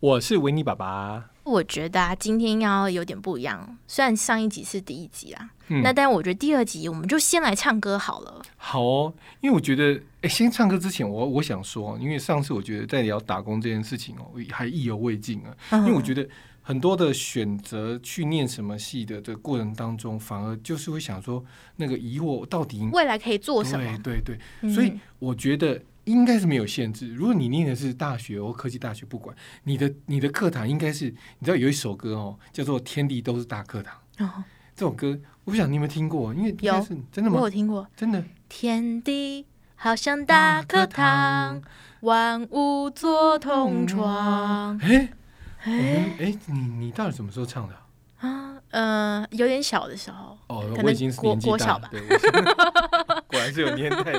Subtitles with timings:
[0.00, 1.30] 我是维尼爸爸。
[1.42, 3.76] 我觉得啊，今天要有点不一样。
[3.88, 8.40] 虽然上一集是第一集啊，嗯那但我觉得第二集我们就先来唱歌好了。
[8.56, 15.50] 好哦，因为我觉得，哎，先唱歌之前，我我想说，因为上次我觉得在聊打工这件事情哦，还意犹未尽啊。
[15.70, 16.24] 嗯因为我觉得
[16.62, 23.98] 很多的选择去念什么系的这个过程当中，反而就是会想说，那个疑惑到底未来可以做什么？
[24.04, 27.12] 对对对，嗯所以我觉得应该是没有限制。
[27.12, 31.04] 如果你念的是大学或科技大学，不管你的你的课堂应该是，
[31.38, 33.94] 你知道有一首歌哦，叫做《天地都是大课堂》。
[34.24, 34.42] 哦，
[34.74, 37.50] 这首歌，我不晓得你有没有听过，因为有真的吗我有？
[37.50, 37.86] 听过。
[37.94, 38.24] 真的。
[38.48, 41.60] 天地好像大课堂，
[42.00, 44.78] 万物作同窗。
[44.78, 45.10] 哎，
[45.64, 48.28] 哎哎，你你到底什么时候唱的啊？
[48.28, 51.90] 啊，呃，有点小的时候，哦我已经是年纪大国小吧。
[51.92, 52.00] 了对，
[53.28, 54.14] 果然是有年代。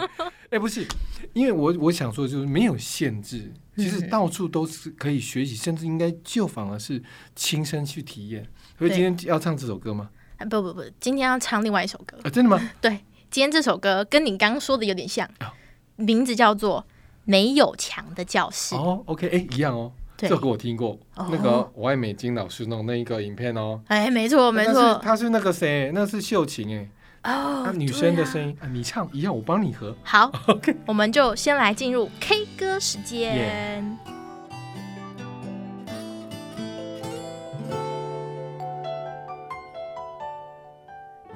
[0.51, 0.87] 哎，不是，
[1.33, 7.01] 因为我我想说，就是没有限制，其实嗯到处都是可以学习，甚至应该就反而是
[7.35, 8.47] 亲身去体验。
[8.77, 10.09] 所以今天要唱这首歌吗？
[10.37, 12.17] 啊不不不，今天要唱另外一首歌。
[12.23, 12.59] 啊，真的吗？
[12.81, 12.91] 对，
[13.29, 15.51] 今天这首歌跟你刚刚说的有点像哦，
[15.97, 16.81] 名字叫做
[17.25, 18.73] 《没有墙的教室》。
[18.77, 19.91] 哦，OK，哎，一样哦。
[20.17, 23.79] 这对首歌我听过，哦那个我爱美金老师弄那一个影片哦。
[23.87, 24.99] 哎，没错没错。
[25.03, 25.91] 他是那个谁？
[25.93, 26.89] 那是秀琴哎，
[27.23, 28.49] 哦她，女生的声音。
[28.49, 29.95] 音啊，你唱一样，我帮你合。
[30.03, 33.97] 好 OK，我们就先来进入 K 歌时间。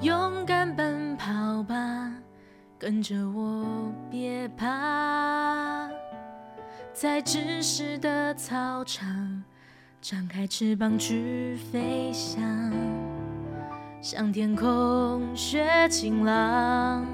[0.00, 2.12] 勇敢奔跑吧，
[2.78, 3.64] 跟着我，
[4.10, 5.88] 别怕，
[6.92, 9.42] 在知识的操场，
[10.02, 12.42] 张开翅膀去飞翔，
[14.04, 17.06] 向天空学晴朗。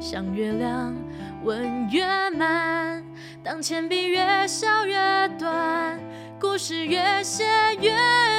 [0.00, 0.94] 像月亮
[1.42, 3.02] 问越满，
[3.42, 5.98] 当铅笔越削越短，
[6.38, 7.44] 故事越写
[7.80, 7.90] 越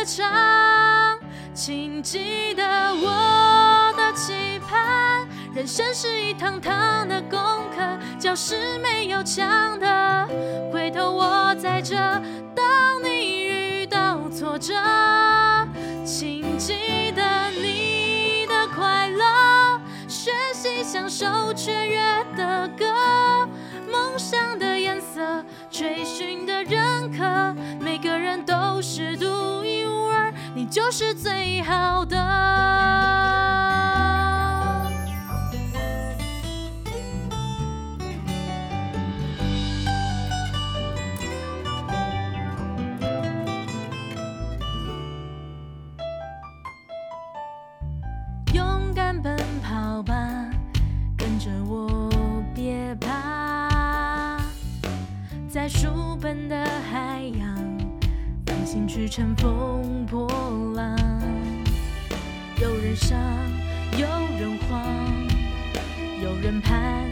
[0.05, 1.19] 长。
[1.53, 7.37] 请记得我的期盼，人生是一堂堂的功
[7.75, 7.81] 课，
[8.17, 10.25] 教室没有墙的。
[10.71, 11.97] 回头我在这，
[12.55, 14.73] 当你遇到挫折，
[16.05, 16.57] 请
[21.19, 21.99] 习享受雀跃
[22.37, 22.85] 的歌，
[23.91, 29.25] 梦想的颜色，追寻的认可，每个人都是独
[29.65, 32.15] 一无二，你就是最好的。
[48.53, 50.28] 勇敢奔跑吧，
[51.39, 52.11] 着我，
[52.53, 54.41] 别怕，
[55.47, 57.55] 在书本的海洋，
[58.45, 60.27] 放心去乘风破
[60.75, 60.97] 浪。
[62.61, 63.17] 有人伤，
[63.93, 64.05] 有
[64.37, 64.83] 人慌，
[66.21, 67.05] 有人盼，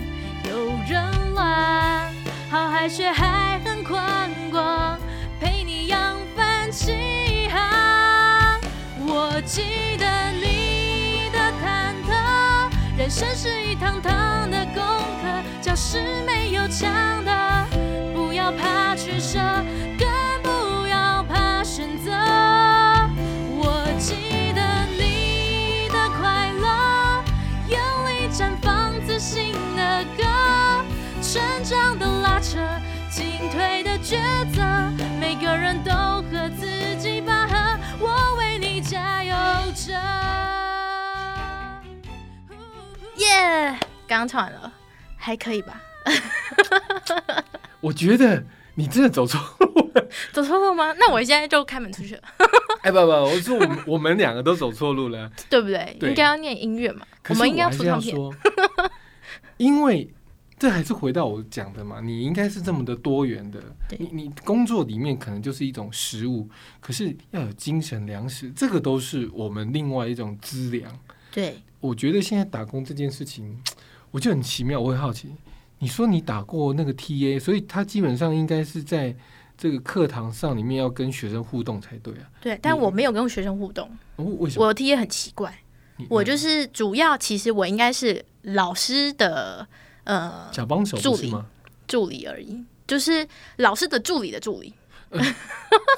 [0.44, 2.13] 有人乱，
[2.49, 4.99] 好海血还很宽广，
[5.39, 8.59] 陪你扬帆起航。
[8.99, 10.66] 我记得你，
[13.07, 17.66] 人生是一堂堂的功课，教室没有墙的，
[18.13, 19.40] 不要怕取舍，
[44.17, 44.73] 刚刚唱完了，
[45.15, 45.79] 还可以吧？
[47.81, 48.43] 我觉得
[48.73, 50.07] 你真的走错路了。
[50.33, 50.91] 走错路吗？
[50.93, 52.23] 那我现在就开门出去了，
[52.81, 55.31] 哎，不不，我说我们我们两个都走错路了。
[55.51, 55.95] 对不对？
[55.99, 58.15] 对应该要念音乐嘛，我们应该要出唱片。
[58.15, 58.33] 说，
[59.57, 60.11] 因为
[60.57, 63.61] 这还是回到我讲的嘛，你应该是这么的多元的。
[63.99, 66.49] 你你工作里面可能就是一种食物，
[66.79, 70.91] 可是要有精神粮食，这个都是我们另外一种资粮。
[71.31, 73.61] 对，我觉得现在打工这件事情，
[74.12, 75.30] 我就很奇妙，我很好奇。
[75.80, 79.15] 你说你打过那个 TA，所以他基本上应该是在
[79.57, 82.30] 这个课堂上里面要跟学生互动才对啊。
[82.42, 84.65] 对，但我没有跟学生互动，哦为什么？
[84.65, 85.56] 我 TA 很奇怪，
[86.09, 89.68] 我就是主要其实我应该是老师的
[90.06, 91.45] 呃小帮手助理吗？
[91.88, 93.27] 助理而已，就是
[93.57, 94.74] 老师的助理的助理。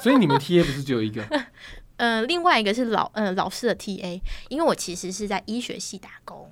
[0.02, 1.24] 所以你们 TA 不是只有一个？
[1.96, 6.50] 呃，另外一个是老呃老师的 TA，因为我其实是在医学系打工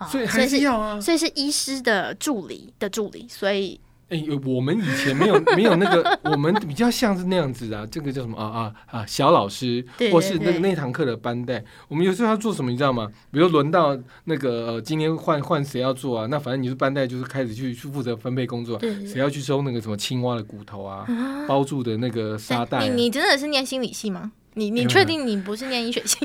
[0.00, 1.00] 啊，所以还是是要啊。
[1.00, 13.06] 所以是医师的助理的助理，所以哎、我们以前没有没有那个，我们比较像是那样子啊，这个叫什么啊啊啊，小老师，对或是那个那堂课的班带，我们有时候要做什么，你知道吗？
[13.30, 23.04] 比如轮到那个、呃、今天换换谁要做啊，那反正你是班带，就是开始去去负责分配工作，对谁要去收那个什么青蛙的骨头啊，啊包住的那个沙袋、啊你。
[23.04, 24.32] 你真的是念心理系吗？
[24.54, 26.18] 你你确定你不是念医学系？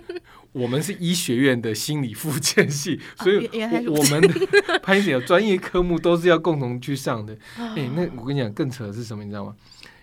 [0.52, 3.48] 我们是医学院的心理复健系，所以
[3.86, 4.28] 我我们的
[4.82, 7.36] 拍摄专业科目都是要共同去上的。
[7.56, 9.54] 哎哎、那我跟你讲，更扯的是什么，你知道吗？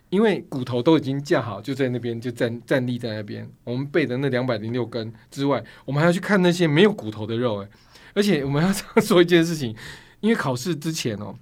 [0.10, 3.50] 因为骨头都已经架好，就在那边就站站立在那边。
[3.64, 7.70] 我们背的那两百零六根之外，我们还要去看那些没有骨头的肉，哎，
[8.14, 9.76] 而且我们要这样说一件事情，
[10.22, 11.36] 因为考试之前哦。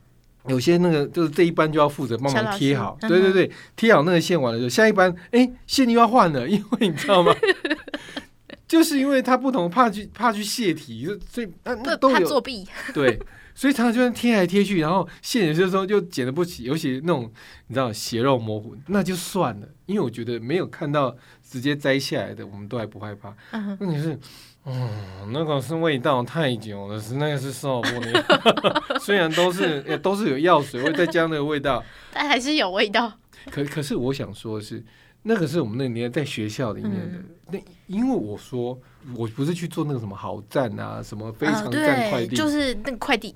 [0.48, 7.34] 有些那个就是这一班就要负责帮忙贴好，对对对，贴好那个线完了之后，下一班哎线又要换了，因为你知道吗？
[8.68, 13.20] 就是因为他不同，怕去怕去泄题，就所以啊那都有作弊，对，
[13.54, 17.32] 所以常常就是贴来贴去，然后线有些时候就剪的不起，尤其那种
[17.68, 21.16] 你知道血肉模糊，那就算了，因为我觉得没有看到
[21.48, 23.36] 直接摘下来的，我们都还不害怕。
[23.80, 24.18] 问题是，
[24.66, 24.90] 嗯，
[25.32, 28.84] 那个是味道太久了，是那个是受不了。
[29.00, 31.84] 虽然都是也都是有药水，味再加那个味道，
[32.14, 33.12] 但还是有味道。
[33.52, 34.82] 可可是我想说的是，
[35.24, 37.18] 那个是我们那年代在学校里面的。
[37.18, 38.76] 嗯那因为我说
[39.16, 43.36] 我不是去做那个什么好赞啊，什么非啊常赞快对，递，就是那个快递，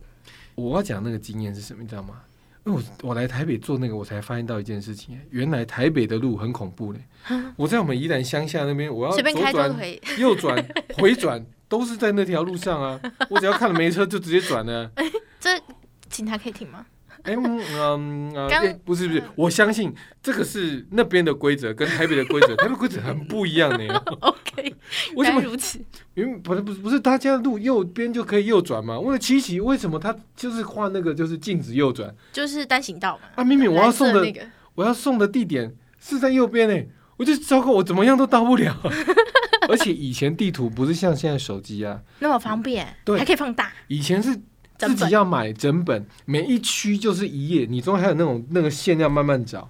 [0.55, 2.21] 我要讲那个经验是什么，你知道吗？
[2.67, 6.99] 因为我我来台北做那个，我才发现到一件事情，原来台北的路很恐怖嘞。
[7.55, 9.79] 我在我们宜兰乡下那边，我要随便开左转。
[10.19, 12.99] 右转、回转，都是在那条路上啊。
[13.29, 14.91] 我只要看了没车，就直接转了。
[15.39, 15.57] 这
[16.09, 16.85] 警察可以停吗？
[17.27, 19.93] 哎、 嗯嗯啊，刚哎不是不是，我相信
[20.23, 23.95] 这个是那边的规则，跟台北的规则， 台北规则很不一样呢。
[24.21, 24.73] OK，
[25.15, 25.41] 为什么？
[25.41, 25.79] 如此。
[26.15, 28.97] 因为不是不是不是大家的路右边就可以右转嘛？
[28.99, 33.29] 为了骑骑，为什么他就是画那个就是禁止右转就是单行道嘛。
[33.35, 33.43] 啊？
[33.43, 34.33] 明明我要送的
[34.75, 36.85] 我要送的地点是在右边呢，
[37.17, 38.75] 我就糟糕，我怎么样都到不了。
[39.69, 43.71] 而且以前地图不是像现在手机啊，那么方便，对还可以放大。
[43.89, 44.39] 以前是
[44.77, 49.69] 自己要买整本，每一区就是一页，你中还有那种那个线要慢慢找。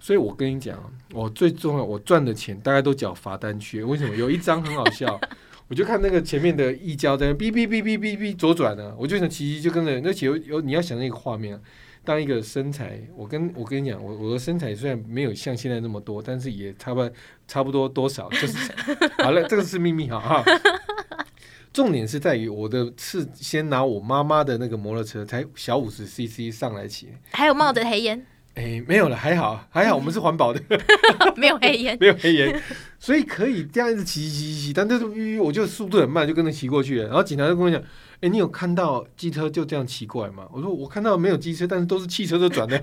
[0.00, 0.78] 所以我跟你讲，
[1.12, 3.82] 我最重要，我赚的钱大概都缴罚单去。
[3.82, 4.14] 为什么？
[4.14, 5.20] 有一张很好笑，
[5.66, 11.60] 我就看那个前面的一交在那哔哔哔哔哔哔左转呢，我就想奇奇就跟着，而且有有你要想那个画面啊，
[12.04, 17.10] 当一个身材，我跟我跟你讲，我我的身材虽然没有像现在那么多，但是也差不多
[17.48, 18.56] 差不多多少，就是
[19.18, 20.44] 好了，这个是秘密哈哈。
[21.72, 27.08] 重点是在于我的是先拿我妈妈的那个摩托车，才小五十 CC 上来骑。
[27.32, 30.60] 还有冒着黑烟，哎，没有了，还好 还好，我们是环保的，
[31.36, 31.96] 没有黑烟。
[32.00, 32.62] 没有黑烟，
[32.98, 34.72] 所以可以这样子骑骑骑骑。
[34.72, 37.08] 但这是我就速度很慢，就跟着骑过去了。
[37.08, 37.80] 然后警察就跟我讲
[38.20, 42.80] ：“哎，你有看到机车就这样骑过来吗？”我说：“我看到没有机车，但是都是汽车在转的。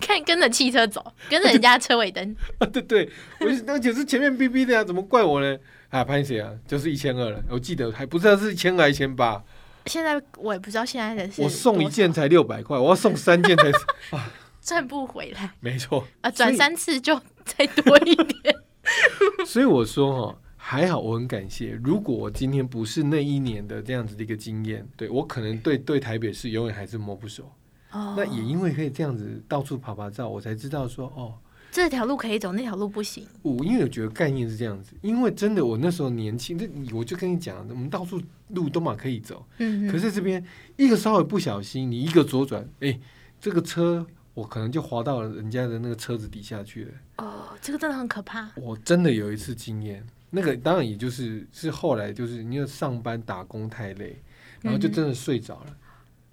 [0.00, 2.34] 看跟着汽车走，跟着人家车尾灯。
[2.72, 3.08] 对对，
[3.40, 5.56] 我就而且是前面哔哔的呀、怎么怪我呢？
[5.92, 6.50] 啊，潘谁啊？
[6.66, 9.44] 就是一千二了，我记得还不知道是一千二还一千八。
[9.86, 13.70] 现在我也不知道现在的是我送一件才六百块，我要送三件才
[14.62, 16.06] 赚不回来没错。
[16.22, 18.56] 啊，转三次就再多一点。
[19.46, 21.78] 所以我说哈，还好我很感谢。
[21.84, 27.52] 如果我今天不是那一年的这样子的一个经验，对我可能对对台北市永远还是摸不熟。
[27.90, 31.34] 哦那也因为可以这样子到处跑跑照，我才知道说哦，
[31.72, 33.26] 这条路可以走，那条路不行。
[33.40, 40.44] 我因为我觉得概念是这样子，因为真的我那时候年轻，这你我就跟你讲，我们到处路都嘛可以走，嗯，可是这边
[40.76, 43.00] 一个稍微不小心，你一个左转，哎，
[43.40, 46.90] 这个车我可能就滑到了人家的那个车子底下去了。
[47.16, 48.50] 哦，这个真的很可怕。
[48.56, 54.20] 我真的有一次经验，那个当然也就是是后来就是因为上班打工太累，
[54.60, 55.76] 然后就真的睡着了，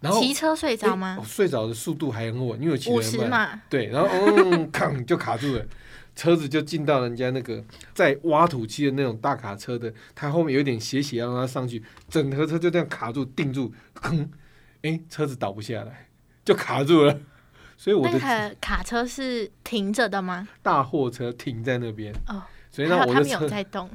[0.01, 1.25] 然后骑车睡着吗诶我？
[1.25, 5.65] 睡着的速度还很稳，因为我骑五得很慢，十嘛，对，然后嗯， 扛就卡住了。
[6.15, 7.63] 车子就进到人家那个
[7.93, 14.27] 在挖土机的那种大卡车的，它后面有点斜斜，要让它上去，整个车就这样卡住定住，吭，
[14.81, 16.09] 哎，车子倒不下来，
[16.43, 17.17] 就卡住了。
[17.77, 20.45] 所以我那的个卡车是停着的吗？
[20.61, 23.89] 大货车停在那边，哦，所以还有它没有让我的车在动。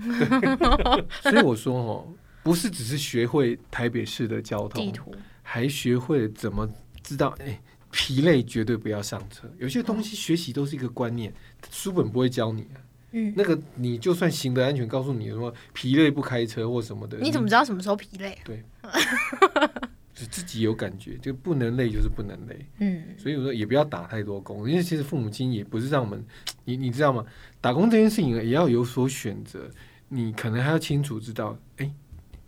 [1.21, 2.09] 所以我说哦，
[2.43, 5.15] 不是只是学会台北市的交通，地图
[5.47, 6.69] 还学会了怎么
[7.03, 7.61] 知道，哎、
[7.93, 9.49] 疲累绝对不要上车。
[9.59, 11.33] 有些东西学习都是一个观念，
[11.71, 12.81] 书本不会教你啊。
[13.13, 18.37] 嗯，那个你就算行得安全，告诉你什么疲累不开车或什么的，你怎么知道什么时候疲累？
[20.15, 21.17] 是 自己有感觉？
[21.19, 22.67] 就不能累就是不能累。
[22.79, 26.25] 嗯，所以我说也不要打太多工，因为其实父母亲也不是让我们，
[26.65, 27.25] 你你知道吗？
[27.61, 29.71] 打工这件事情也要有所选择，
[30.09, 31.89] 你可能还要清楚知道，哎、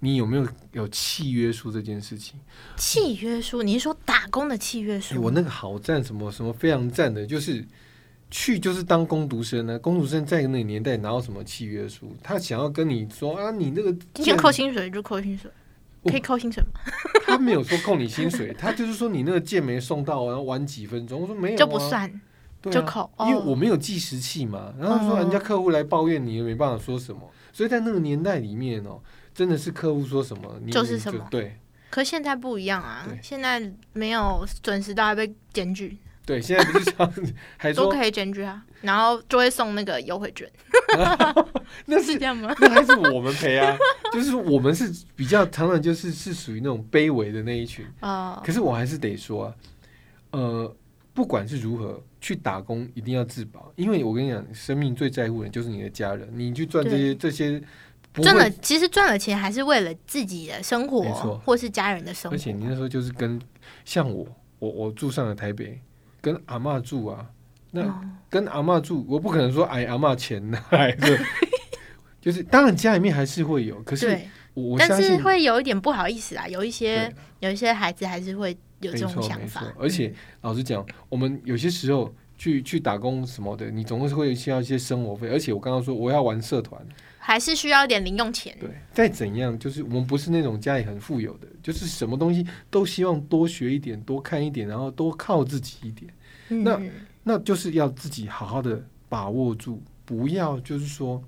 [0.00, 2.38] 你有没有有契约书这件事情？
[2.76, 5.22] 契约书，你是说打工的契约哎、书？
[5.22, 7.64] 我那个好赞，什么什么非常赞的，就是
[8.30, 9.78] 去就是当工读生呢。
[9.78, 12.14] 工读生在那个年代哪有什么契约书？
[12.22, 15.50] 他想要跟你说啊，你那个今天扣薪水就扣薪水，
[16.02, 16.80] 哦可以扣薪水吗？
[17.24, 21.20] 他没有说扣你薪水， 他就是说你那个件没送到，然后晚几分钟。
[21.20, 22.20] 我说没有、啊，就不算，
[22.70, 23.10] 就扣。
[23.20, 27.20] 因为哦我没有计时器嘛，然后说人家哦客户来抱怨你，也没办法说什么。
[27.52, 29.00] 所以在那个年代里面哦，
[29.36, 31.24] 真的是客户说什么，你你就是什么。
[31.30, 31.56] 对。
[31.88, 33.62] 可现在不一样啊，现在
[33.92, 36.92] 没有准时到还被检举，对，现在不是
[37.56, 40.50] 还说都可以检举啊，然后就会送那个优惠券，
[41.86, 42.54] 那是是这样吗？
[42.60, 43.78] 那还是我们赔啊，
[44.12, 47.86] 就是我们是比较常常就是是属于那种卑微的那一群。
[48.00, 49.54] 啊可是我还是得说啊，
[50.32, 50.76] 呃，
[51.14, 57.64] 不管是如何去打工，一定要自保，因为我跟你讲，生命最在乎的就是你的家人，你去赚这些这些不
[58.22, 61.02] 赚了，，其实赚了钱还是为了自己的生活
[61.44, 62.34] 或是家人的生活。
[62.34, 63.40] 而且你那时候就是跟
[63.84, 64.26] 像我，
[64.58, 65.80] 我我住上了台北，
[66.20, 67.26] 跟阿嬷住啊，
[67.70, 71.18] 那哦跟阿嬷住，我不可能说哎阿嬷钱拿来的。
[72.20, 74.18] 就是，当然家里面还是会有，可是
[74.54, 85.28] 我我相信是会有一点不好意思啊，有一些有一些孩子还是会有这种想法，，而且老实讲，我们有些时候去去打工什么的，你总是会需要一些生活费。
[85.28, 86.84] 而且我刚刚说我要玩社团，
[87.26, 88.56] 还是需要一点零用钱。
[88.60, 96.14] 对，再怎样，就是我们不是那种家里很富有的，就是什么东西都希望多学一点，多看一点，然后多靠自己一点。
[96.50, 96.80] 嗯，那
[97.24, 101.20] 那就是要自己好好的把握住，不要就是说，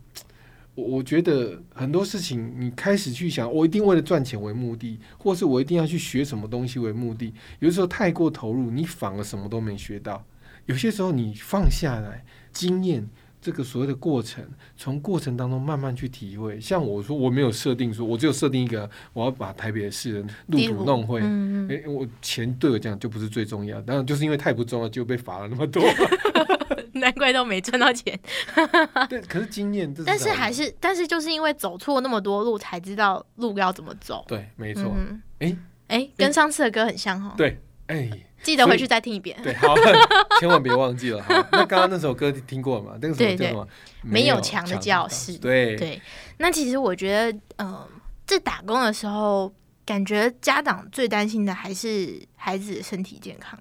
[0.77, 10.25] 我我觉得很多事情你开始去想，我一定为了赚钱为目的，或是我一定要去学什么东西为目的，有的时候太过投入，你反而什么都没学到。
[10.67, 13.09] 有些时候你放下来，经验
[13.41, 14.45] 这个所谓的过程，
[14.77, 16.61] 从过程当中慢慢去体会。
[16.61, 21.21] 像我说，我没有设定说，我只有设定一个，我要把台北的市人路途弄会。
[21.21, 25.83] 嗯，嗯诶，我钱对我讲就不是最重要，当然就是因为太不重要，就被罚了那么多。
[26.95, 28.19] 难怪都没赚到钱。
[29.09, 34.25] 对，可是经验，但是还是，但是就是因为走错那么多路，才知道路要怎么走。
[34.27, 34.93] 对，没错。
[34.97, 37.35] 嗯，诶哎，跟上次的歌很像哦。
[37.37, 38.11] 对，哎，
[38.49, 39.39] 记得回去再听一遍。
[39.43, 39.75] 对，好，
[40.41, 41.23] 千万别忘记了。
[41.23, 42.99] 好，那刚刚那首歌听过了吗？
[43.01, 43.69] 那个什么？
[44.03, 46.01] 没有墙墙的教室对，对，
[46.39, 47.87] 那其实我觉得，嗯、
[48.27, 49.53] 在打工的时候，
[49.85, 53.59] 感觉家长最担心的还是孩子的身体健康。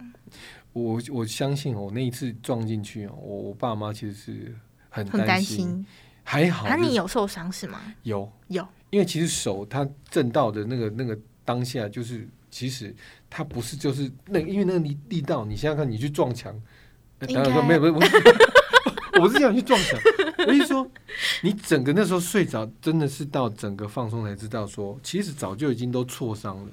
[0.71, 4.55] 我我相信我那一次撞进去哦，我我爸妈其实是
[4.89, 5.85] 很很担心，
[6.23, 7.81] 还好、啊，你有受伤是吗？
[8.03, 12.95] 有有，因为其实手它震到的那个那个当下，就是其实
[13.29, 16.53] 它不是就是那因为那个力力道，你想想看，你去撞墙，
[17.19, 18.17] 当然说没有没有， 我是
[19.13, 19.99] 我不是叫你去撞墙，
[20.47, 20.89] 我是说
[21.41, 26.71] 你整个那时候睡着，真的是到整个放松才知道说，其实早就已经都挫伤了。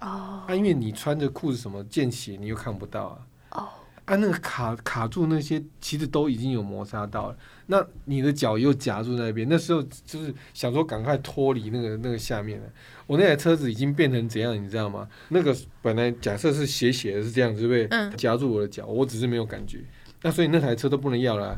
[0.00, 3.18] 哦啊，因为你穿着裤子什么见血，你又看不到啊。
[3.52, 3.68] 哦，
[4.06, 7.36] 啊，那个卡卡住那些，其实都已经有摩擦到了。
[7.66, 12.66] 那你的脚又夹住那边，那时候就是想说赶快脱离那个那个下面了。
[13.06, 15.08] 我那台车子已经变成怎样，你知道吗？
[15.28, 17.86] 那个本来假设是斜斜的，是这样，对不对？
[17.90, 19.80] 嗯夹住我的脚，我只是没有感觉。
[20.22, 21.48] 那所以那台车都不能要了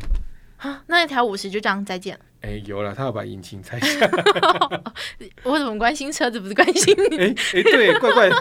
[0.56, 2.24] 啊、啊，那一条五十就这样再见了。
[2.40, 4.10] 哎、有了，他要把引擎拆下。
[5.44, 7.18] 我怎么关心车子，不是关心你？
[7.18, 8.36] 哎哎、对，怪怪的。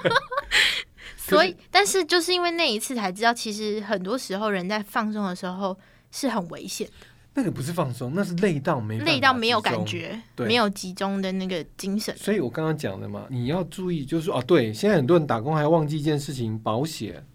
[1.30, 5.78] 所以，但是就是因为那一次才知道，其实很多时候人在放松的时候
[6.12, 12.16] 是很危险的，那个不是放松，那是累到没累到没有感觉，没有集中的那个精神。
[12.18, 17.26] 所以我刚刚讲的嘛，你要注意，就是说哦，对，现在很多人打工还忘记一件事情，保险。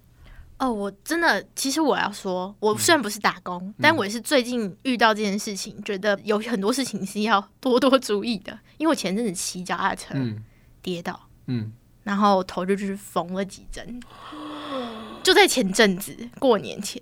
[0.59, 8.57] 哦，我真的，其实我要说，我虽然不是打工，但我也是最近遇到这件事情，觉得有很多事情是要多多注意的。
[8.79, 10.43] 因为我前阵子骑脚踏车、嗯
[10.81, 11.73] 跌倒，嗯，
[12.05, 14.01] 然后头就去缝了几针，
[15.23, 17.01] 就在前阵子过年前。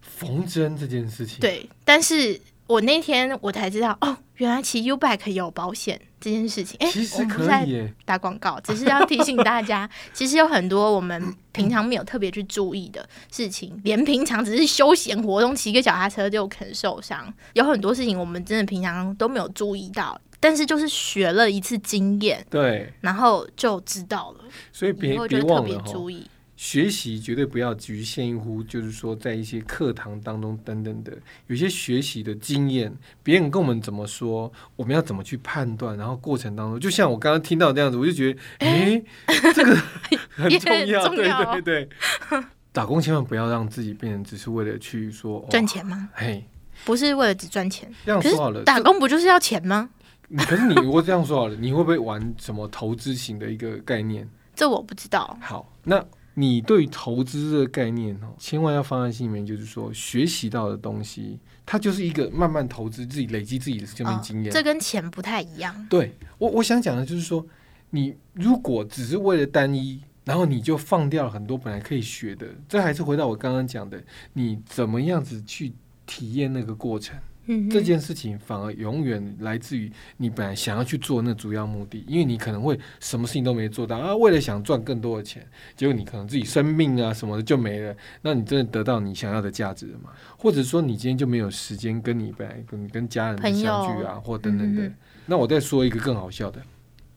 [0.00, 6.78] 缝针这件事情，，对，但是我那天我才知道，哦，原来骑 U bike 有保险这件事情。
[6.80, 7.92] 哎、其实可我们不是在以。
[8.06, 17.30] 打广告，只是要提醒大家， 其实有很多我们平常没有特别去注意的事情，连平常只是休闲活动骑个脚踏车就有可能受伤。
[17.52, 26.24] 有很多事情我们真的平常都没有注意到，但是就是学了一次经验，对，然后就知道了，所以别别就特别忘了哈，注意。
[26.56, 31.12] 学习绝对不要局限乎，就是说在一些课堂当中等等的，
[31.48, 39.02] 有些学习的经验，别人跟我们怎么说，我们要怎么去判断，然后过程当中，就像我刚刚听到这样子，我就觉得，哎、
[39.52, 39.76] 这个
[40.30, 41.88] 很重要，对很重要对对。
[42.70, 46.08] 打工千万不要让自己变成只是为了去说赚钱吗？
[46.14, 46.46] 嘿，
[46.84, 49.90] 不是为了只赚钱，这样可说好了，是打工不就是要钱吗？
[50.28, 54.28] 你可是你我这样说好了，你会不会玩什么投资型的一个概念？
[54.54, 55.38] 这我不知道。
[55.40, 56.04] 好，那
[56.34, 64.52] 你对投资这个概念哦，千万要放在心里面，就是说学习到的东西，它就是一个慢慢投资自己累积自己的生命经验。
[64.52, 65.86] 这跟钱不太一样。
[65.88, 67.46] 对我我想讲的就是说，
[67.90, 74.02] 你如果只是为了单一，然后你就放掉了很多本来可以学的，这还是回到我刚刚讲的，
[74.32, 75.72] 你怎么样子去
[76.04, 77.16] 体验那个过程。
[77.46, 90.10] 嗯，这件事情反而永远来自于你本来想要去做那主要目的，因为你可能会什么事情都没做到啊，为了想赚更多的钱，结果你可能自己生命啊什么的就没了，那你真的得到你想要的价值了吗？
[90.36, 94.82] 或者说你今天就没有时间跟你本来跟跟家人相聚啊，或等等的。
[94.82, 94.94] 嗯
[95.28, 96.62] 那我再说一个更好笑的，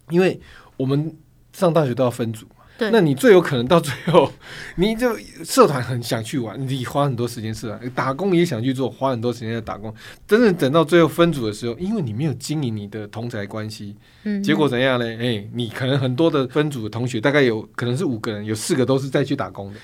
[0.10, 0.42] 因为
[0.78, 1.16] 我们
[1.54, 2.59] 上大学都要分组嘛。
[2.80, 4.32] 对那你最有可能到最后，
[4.78, 9.94] 你就社团很想去玩，你花很多时间社团，打工也想去做，花很多时间在打工。
[10.26, 15.06] 真的等到最后分组的时候，因为你没有经营你的同才关系，嗯结果怎样呢？
[15.06, 19.80] 哎、你可能很多的分组的同学，大概有可能是五个人，有四个都是再去打工的。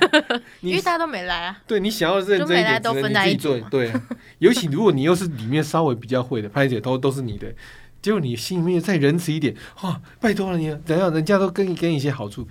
[0.62, 1.58] 因为大家都没来啊。
[1.66, 3.28] 对你想要认真一就没来点，都分在。
[3.28, 4.02] 一组对啊，
[4.38, 7.46] 尤其如果你又是里面稍微比较会的，拍姐都都是你的，
[8.02, 11.12] 结果你心里面再仁慈一点，哇，拜托了你了，怎样？
[11.12, 12.46] 人家都跟你给你一些好处，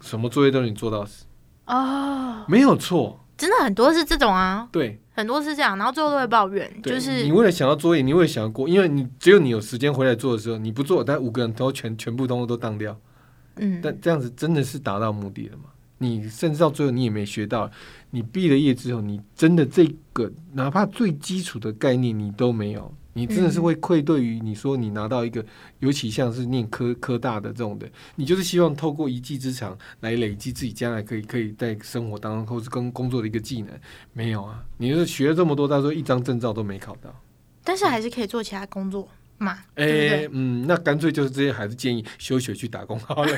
[0.00, 1.24] 什么作业都是你做到死，
[1.66, 3.18] 哦，没有错。
[3.36, 12.94] 真的很多是这种啊，对，很多是这样，然后最后都会抱怨，就是你为了想要作业，你为了想要过，因为你只有你有时间回来做的时候，你不做，但五个人都全全部都都当掉。
[13.56, 15.64] 嗯，但这样子真的是达到目的了吗？
[15.96, 17.70] 你甚至到最后你也没学到，
[18.10, 25.44] 你毕了业之后，你真的这个哪怕最基础的概念你都没有，你真的是会愧对于你说你拿到一个，
[25.80, 33.70] 尤其像是念科科大的这种的，你就是希望透过一技之长来累积自己将来可以可以在生活当中或是跟工作的一个技能，
[34.12, 37.14] 没有啊，你就是学了这么多，到时候一张证照都没考到。
[37.62, 39.08] 但是还是可以做其他工作
[39.38, 40.28] 嘛，哎？
[40.32, 43.32] 嗯，那干脆就是这些，还是建议休学去打工好了。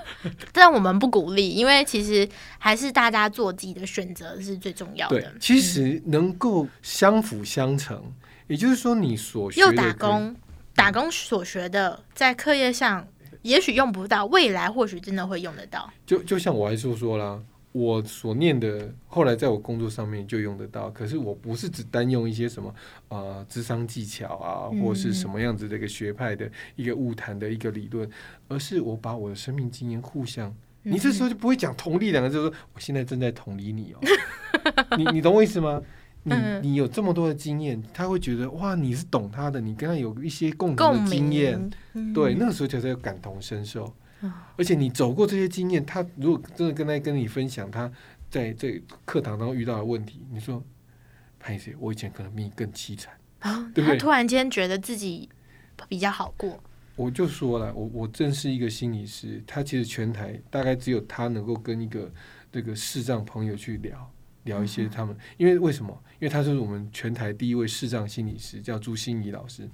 [0.52, 8.02] 但我们不鼓励，因为其实还是大家做自己的选择是最重要对的。，其实能够相辅相成，
[8.48, 10.36] 也就是说，你所学的又打，工，
[10.74, 13.06] 打工所学的，在课业上
[13.42, 15.88] 也许用不到，未来或许真的会用得到。
[16.04, 17.40] 就就像我还说说啦，
[17.72, 20.90] 我所念的，后来在我工作上面就用得到。
[20.90, 22.74] 可是我不是只单用一些什么
[23.08, 28.08] 呃智商技巧啊，嗯或是什么样子的一个学派的一个物谈的一个理论，
[28.48, 30.52] 而是我把我的生命经验互相。
[30.82, 34.00] 你这时候就不会讲同理两个字，说我现在正在同理你哦，
[34.96, 35.82] 你你懂我意思吗？
[36.28, 41.70] 你嗯你有这么多的经验，他会觉得哇，你是懂他的，你跟他有一些共同的经验，
[42.14, 44.32] 对，那个时候才在感同身受嗯。
[44.56, 47.90] 而且你走过这些经验，他如果真的跟他跟你分享他
[48.30, 50.62] 在这课堂当中遇到的问题，你说，
[51.38, 53.12] 潘姐，我以前可能比你更凄惨。
[53.40, 55.28] 啊对不对他突然间觉得自己
[55.88, 56.60] 比较好过，
[56.96, 62.12] 我就说了，我我正是一个心理师，他其实全台大概只有他能够跟一个
[62.50, 64.12] 这个视障朋友去聊
[64.42, 65.96] 聊一些他们，因为为什么？
[66.20, 69.68] 因为他是我们全台第一位视障心理师，叫朱心怡老师。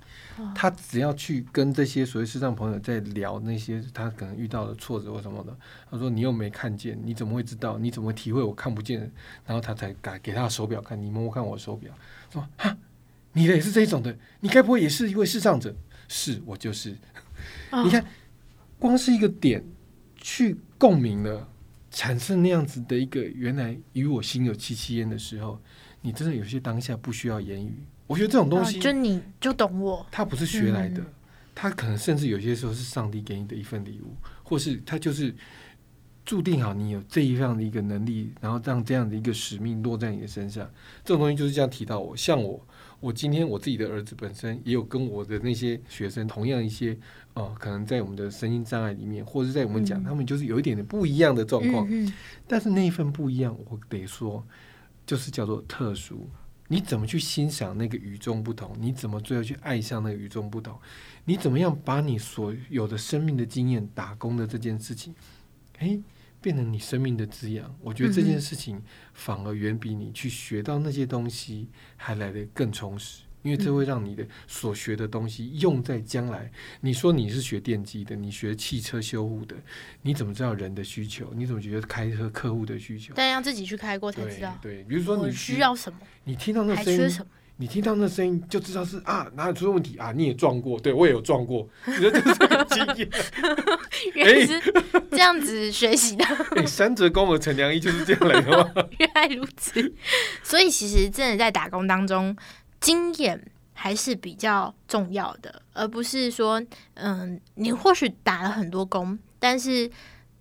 [0.55, 5.57] 他只要去跟这些所谓视障朋友在聊那些他可能遇到的挫折或什么的，
[5.91, 7.79] 他说你又没看见，你怎么会知道？
[7.79, 9.01] 你怎么会体会我看不见？
[9.47, 11.93] 然后他才给给他的手表看，你摸摸看我的手表，
[12.31, 12.77] 说哈，
[13.33, 15.75] 你的也是这一种的，你该不会也是一位视障者？
[16.09, 16.95] 是我就是。
[17.85, 18.05] 你看，
[18.79, 19.65] 光是一个点
[20.17, 21.49] 去共鸣了，
[21.91, 25.59] 产生那样子的一个原来与我心有戚戚焉的时候，
[26.05, 27.73] 你真的有些当下不需要言语。
[28.07, 31.03] 我觉得这种东西，哦就你就懂我，他不是学来的
[31.55, 35.35] 嗯，可能甚至有些时候是上帝给你的一份礼物，或是他就是
[36.23, 40.71] 注定好你有这一样的一个能力，然后让这样的一个使命落在你的身上。
[41.03, 42.61] 这种东西就是这样提到我，像我，
[43.01, 46.95] 我今天我自己的儿子本身也有跟我的那些学生同样一些
[47.33, 50.05] 呃，可能在我们的身心障碍里面，或者是在我们讲、嗯。
[50.05, 52.13] 他们就是有一点点不一样的状况，嗯嗯。
[52.47, 54.47] 但是那一份不一样，我得说，
[55.07, 56.29] 就是叫做特殊。
[56.69, 58.75] 你怎么去欣赏那个与众不同？
[58.79, 60.79] 你怎么最后去爱上那个与众不同？
[61.27, 65.15] 你怎么样把你所有的生命的经验、打工的这件事情，
[65.79, 66.03] 诶，
[66.41, 67.75] 变成你生命的滋养？
[67.83, 73.25] 我觉得这件事情反而远比你去学到那些东西还来得更充实。
[73.45, 76.51] 因为这会让你的所学的东西用在将来。
[76.81, 79.55] 你说你是学电机的，你学汽车修护的，
[80.03, 81.31] 你怎么知道人的需求？
[81.35, 83.13] 你怎么觉得开车客户的需求？
[83.15, 87.09] 但要自己去开过才知道，对，比如说你需要什么，你听到那声音。
[87.57, 93.09] 你听到那声音就知道是啊哪里出了问题啊，你也撞过，对我也有撞过，你说就是这个经验。
[94.15, 94.61] 原来是
[95.13, 96.25] 这样子学习的，
[96.57, 98.73] 哎，三折公尔陈良一就是这样来的吗？
[98.99, 99.95] 原来如此。
[100.43, 102.37] 所以其实真的在打工当中，
[102.85, 103.43] 经验
[103.73, 106.63] 还是比较重要的，而不是说，
[106.95, 109.91] 嗯，你或许打了很多工，但是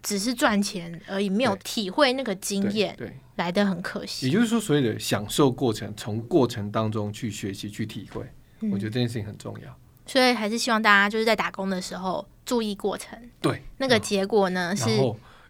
[0.01, 4.33] 只是赚钱而已，没有体会那个经验，对，来的很可惜也。
[4.33, 8.29] 就是说，所谓的享受过程，从过程当中去学习、去体会，
[8.59, 9.79] 嗯我觉得这件事情很重要。
[10.05, 14.89] 所以还是希望大家就是在打工的时候注意过程，对，那个结果呢是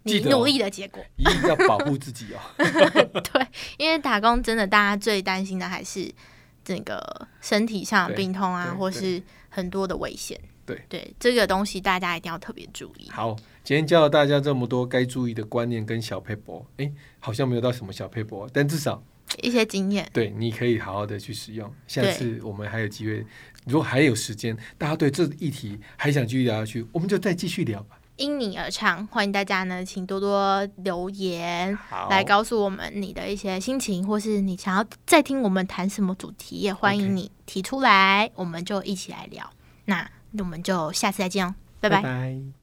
[0.04, 1.04] 你努力的结果。
[1.18, 2.40] 一定要保护自己哦。
[3.34, 6.14] 对，因为打工真的大家最担心的还是
[6.64, 10.40] 这个身体上的病痛啊，或是很多的危险。
[10.66, 13.10] 对对，这个东西大家一定要特别注意。
[13.10, 19.04] 好，今天教了大家这么多该注意的观念跟小 paper，哎，好像没有到什么小 paper，但至少
[19.42, 21.70] 一些经验，对你可以好好的去使用。
[21.86, 23.26] 下次我们还有机会，
[23.66, 28.00] 如果还有时间，大家对这议题还想继续聊下去，我们就再继续聊吧。
[28.16, 31.78] 因你而唱，欢迎大家呢，请多多留言，
[32.10, 39.50] 来告诉我们你的一些心情，或是你想要再听我们谈什么主题，也欢迎你提出来，我们就一起来聊。
[39.86, 41.90] 那我们就下次再见哦，拜。
[41.90, 42.54] 拜拜